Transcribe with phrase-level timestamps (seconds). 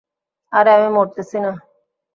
[0.53, 1.51] আরে আমি মরতেছি না!